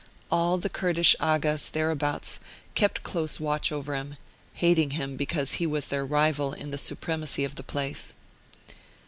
All 0.31 0.57
the 0.57 0.67
Kurdish 0.67 1.15
Aghas 1.19 1.69
thereabouts 1.69 2.39
kept 2.73 3.03
close 3.03 3.39
watch 3.39 3.71
over 3.71 3.93
him, 3.93 4.17
hating" 4.55 4.93
him 4.97 5.15
because 5.15 5.53
he 5.61 5.67
was 5.67 5.89
their 5.89 6.03
rival 6.03 6.53
in 6.53 6.71
the 6.71 6.79
supremacy 6.79 7.43
of 7.43 7.53
the 7.53 7.61
place. 7.61 8.15